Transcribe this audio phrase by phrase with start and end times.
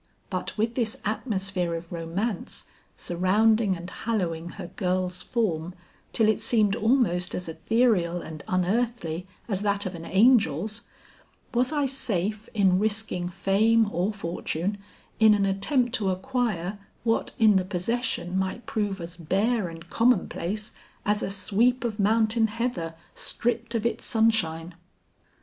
[0.31, 2.65] But with this atmosphere of romance
[2.95, 5.75] surrounding and hallowing her girl's form
[6.11, 10.87] till it seemed almost as ethereal and unearthly as that of an angel's,
[11.53, 14.79] was I safe in risking fame or fortune
[15.19, 20.27] in an attempt to acquire what in the possession might prove as bare and common
[20.27, 20.73] place
[21.05, 24.73] as a sweep of mountain heather stripped of its sunshine.